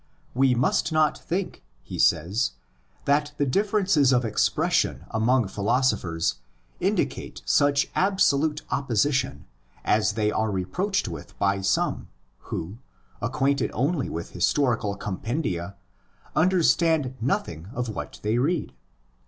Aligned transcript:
We 0.33 0.55
must 0.55 0.91
not 0.91 1.15
think, 1.15 1.61
he 1.83 1.99
says, 1.99 2.53
that 3.05 3.33
the 3.37 3.45
differences 3.45 4.11
of 4.11 4.25
expression 4.25 5.05
among 5.11 5.47
philosophers 5.47 6.39
indicate 6.79 7.43
such 7.45 7.85
absolute 7.93 8.63
opposition 8.71 9.45
as 9.85 10.13
they 10.13 10.31
are 10.31 10.49
reproached 10.49 11.07
with 11.07 11.37
by 11.37 11.61
some 11.61 12.07
who, 12.45 12.79
acquainted 13.21 13.69
only 13.75 14.09
with 14.09 14.31
historical 14.31 14.95
com 14.95 15.19
pendia, 15.19 15.75
understand 16.35 17.13
nothing 17.21 17.67
of 17.71 17.87
what 17.87 18.17
they 18.23 18.39
read. 18.39 18.73